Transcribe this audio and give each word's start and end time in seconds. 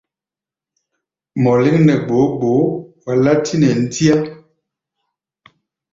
Mɔ 1.41 1.51
léŋ 1.63 1.77
nɛ 1.85 1.93
gboó 2.05 2.25
gboó, 2.37 2.61
wa 3.03 3.13
látí 3.23 3.55
nɛ 3.61 3.69
ndíá. 3.83 4.15